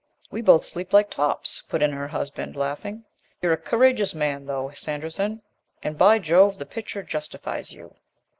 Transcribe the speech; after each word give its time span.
"We 0.31 0.41
both 0.41 0.65
sleep 0.65 0.93
like 0.93 1.11
tops," 1.11 1.61
put 1.69 1.83
in 1.83 1.91
her 1.91 2.07
husband, 2.07 2.55
laughing. 2.55 3.05
"You're 3.39 3.53
a 3.53 3.57
courageous 3.57 4.15
man, 4.15 4.47
though, 4.47 4.71
Sanderson, 4.73 5.43
and, 5.83 5.95
by 5.95 6.17
Jove, 6.17 6.57
the 6.57 6.65
picture 6.65 7.03
justifies 7.03 7.71
you. 7.71 7.93